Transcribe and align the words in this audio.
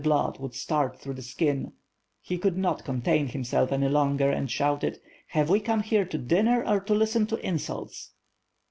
607 0.03 0.09
blood 0.33 0.41
would 0.41 0.55
start 0.55 0.99
through 0.99 1.13
the 1.13 1.21
skin; 1.21 1.73
he 2.21 2.35
could 2.35 2.57
not 2.57 2.83
contain 2.83 3.27
himself 3.27 3.71
any 3.71 3.87
longer, 3.87 4.31
and 4.31 4.49
shouted: 4.49 4.97
"Have 5.27 5.47
we 5.47 5.59
come 5.59 5.83
here 5.83 6.05
to 6.05 6.17
dinner 6.17 6.65
or 6.65 6.79
to 6.79 6.95
listen 6.95 7.27
to 7.27 7.35
insults?" 7.47 8.11